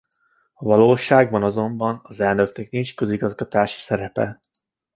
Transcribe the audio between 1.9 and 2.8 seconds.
az elnöknek